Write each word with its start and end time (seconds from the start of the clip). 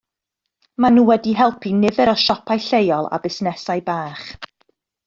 Maen 0.83 0.95
nhw 0.99 1.03
wedi 1.09 1.35
helpu 1.41 1.75
nifer 1.83 2.13
o 2.15 2.17
siopau 2.25 2.59
lleol 2.71 3.13
a 3.15 3.21
busnesau 3.27 3.89
bach 3.93 4.27